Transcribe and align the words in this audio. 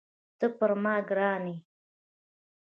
ته 0.39 0.45
پر 0.57 0.71
ما 0.83 0.95
ګران 1.09 1.43
یې. 1.51 1.57